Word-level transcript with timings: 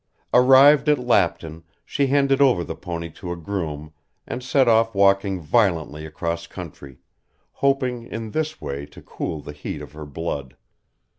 Arrived 0.33 0.89
at 0.89 0.97
Lapton 0.97 1.61
she 1.85 2.07
handed 2.07 2.41
over 2.41 2.63
the 2.63 2.73
pony 2.75 3.07
to 3.07 3.31
a 3.31 3.35
groom 3.35 3.93
and 4.25 4.41
set 4.43 4.67
off 4.67 4.95
walking 4.95 5.39
violently 5.39 6.07
across 6.07 6.47
country, 6.47 6.97
hoping 7.51 8.07
in 8.07 8.31
this 8.31 8.59
way 8.59 8.87
to 8.87 9.03
cool 9.03 9.41
the 9.41 9.53
heat 9.53 9.79
of 9.79 9.91
her 9.91 10.07
blood. 10.07 10.57